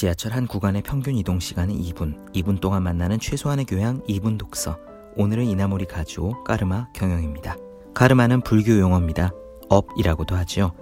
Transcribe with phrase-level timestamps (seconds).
[0.00, 4.78] 지하철 한 구간의 평균 이동 시간은 2분, 2분 동안 만나는 최소한의 교양 2분 독서.
[5.14, 7.58] 오늘은 이나모리 가즈오 카르마 경영입니다.
[7.92, 9.30] 카르마는 불교 용어입니다.
[9.68, 10.72] 업이라고도 하죠.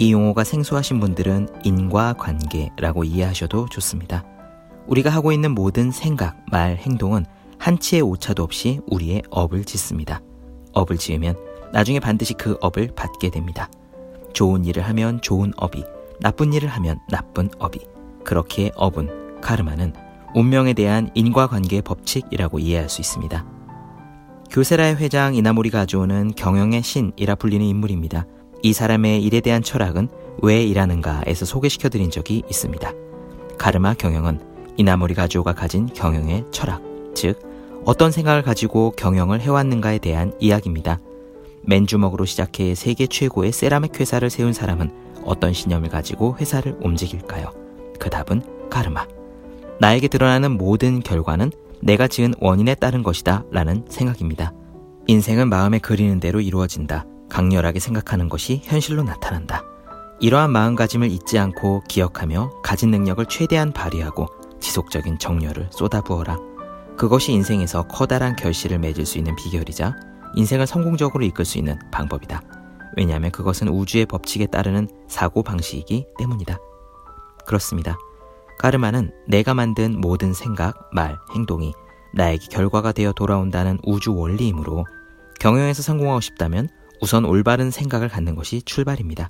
[0.00, 4.24] 이 용어가 생소하신 분들은 인과관계라고 이해하셔도 좋습니다.
[4.88, 7.26] 우리가 하고 있는 모든 생각, 말, 행동은
[7.60, 10.20] 한치의 오차도 없이 우리의 업을 짓습니다.
[10.72, 11.36] 업을 지으면
[11.72, 13.70] 나중에 반드시 그 업을 받게 됩니다.
[14.32, 15.84] 좋은 일을 하면 좋은 업이,
[16.18, 17.78] 나쁜 일을 하면 나쁜 업이.
[18.24, 19.92] 그렇게 업은, 카르마는
[20.34, 23.46] 운명에 대한 인과관계의 법칙이라고 이해할 수 있습니다.
[24.50, 28.26] 교세라의 회장 이나모리 가조는 경영의 신이라 불리는 인물입니다.
[28.62, 30.08] 이 사람의 일에 대한 철학은
[30.42, 32.92] 왜 일하는가에서 소개시켜드린 적이 있습니다.
[33.58, 34.40] 카르마 경영은
[34.76, 36.82] 이나모리 가조가 가진 경영의 철학,
[37.14, 37.38] 즉
[37.84, 40.98] 어떤 생각을 가지고 경영을 해왔는가에 대한 이야기입니다.
[41.62, 44.90] 맨주먹으로 시작해 세계 최고의 세라믹 회사를 세운 사람은
[45.24, 47.63] 어떤 신념을 가지고 회사를 움직일까요?
[48.04, 49.06] 그 답은 카르마.
[49.80, 54.52] 나에게 드러나는 모든 결과는 내가 지은 원인에 따른 것이다 라는 생각입니다.
[55.06, 57.06] 인생은 마음에 그리는 대로 이루어진다.
[57.30, 59.64] 강렬하게 생각하는 것이 현실로 나타난다.
[60.20, 64.26] 이러한 마음가짐을 잊지 않고 기억하며 가진 능력을 최대한 발휘하고
[64.60, 66.36] 지속적인 정열을 쏟아부어라.
[66.98, 69.96] 그것이 인생에서 커다란 결실을 맺을 수 있는 비결이자
[70.34, 72.42] 인생을 성공적으로 이끌 수 있는 방법이다.
[72.98, 76.58] 왜냐하면 그것은 우주의 법칙에 따르는 사고 방식이기 때문이다.
[77.46, 77.96] 그렇습니다.
[78.58, 81.74] 까르마는 내가 만든 모든 생각, 말, 행동이
[82.14, 84.86] 나에게 결과가 되어 돌아온다는 우주 원리이므로
[85.40, 86.68] 경영에서 성공하고 싶다면
[87.00, 89.28] 우선 올바른 생각을 갖는 것이 출발입니다.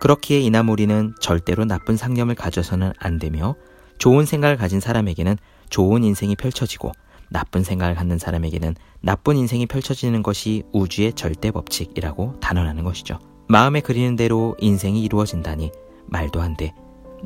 [0.00, 3.54] 그렇기에 이나모리는 절대로 나쁜 상념을 가져서는 안 되며
[3.98, 5.36] 좋은 생각을 가진 사람에게는
[5.70, 6.92] 좋은 인생이 펼쳐지고
[7.30, 13.18] 나쁜 생각을 갖는 사람에게는 나쁜 인생이 펼쳐지는 것이 우주의 절대 법칙이라고 단언하는 것이죠.
[13.48, 15.70] 마음에 그리는 대로 인생이 이루어진다니
[16.06, 16.74] 말도 안 돼.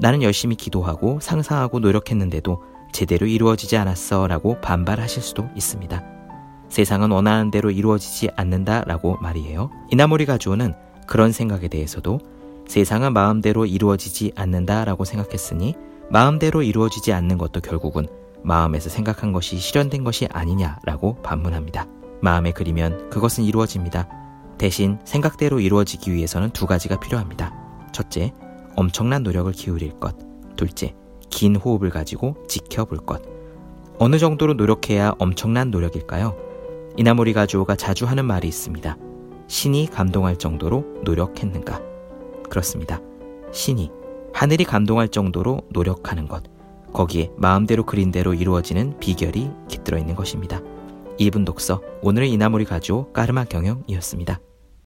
[0.01, 6.03] 나는 열심히 기도하고 상상하고 노력했는데도 제대로 이루어지지 않았어 라고 반발하실 수도 있습니다.
[6.69, 9.71] 세상은 원하는 대로 이루어지지 않는다 라고 말이에요.
[9.91, 10.75] 이나모리 가주오는
[11.07, 12.21] 그런 생각에 대해서도
[12.67, 15.75] 세상은 마음대로 이루어지지 않는다 라고 생각했으니
[16.11, 18.07] 마음대로 이루어지지 않는 것도 결국은
[18.43, 21.87] 마음에서 생각한 것이 실현된 것이 아니냐 라고 반문합니다.
[22.21, 24.09] 마음에 그리면 그것은 이루어집니다.
[24.59, 27.55] 대신 생각대로 이루어지기 위해서는 두 가지가 필요합니다.
[27.93, 28.33] 첫째,
[28.79, 30.15] 엄청난 노력을 기울일 것.
[30.57, 30.95] 둘째,
[31.31, 33.21] 긴 호흡을 가지고 지켜볼 것.
[33.99, 36.37] 어느 정도로 노력해야 엄청난 노력일까요?
[36.97, 38.97] 이나모리 가주오가 자주 하는 말이 있습니다.
[39.49, 41.83] 신이 감동할 정도로 노력했는가?
[42.49, 43.01] 그렇습니다.
[43.51, 43.91] 신이
[44.33, 46.45] 하늘이 감동할 정도로 노력하는 것.
[46.93, 50.61] 거기에 마음대로 그린 대로 이루어지는 비결이 깃들어 있는 것입니다.
[51.19, 54.39] 2분 독서 오늘의 이나모리 가주오 까르마 경영이었습니다.